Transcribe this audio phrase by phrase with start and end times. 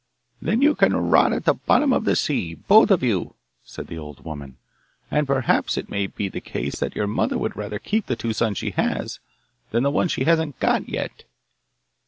[0.41, 3.99] 'Then you can rot at the bottom of the sea, both of you,' said the
[3.99, 4.57] old woman;
[5.11, 8.33] 'and perhaps it may be the case that your mother would rather keep the two
[8.33, 9.19] sons she has
[9.69, 11.25] than the one she hasn't got yet.